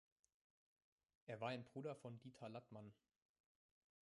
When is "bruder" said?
1.63-1.93